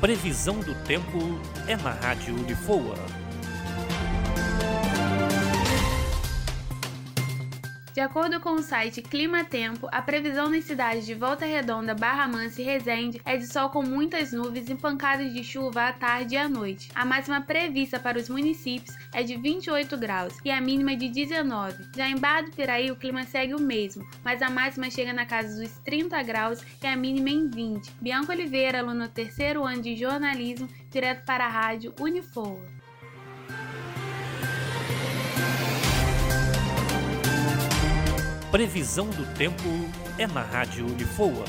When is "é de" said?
13.24-13.44, 19.12-19.36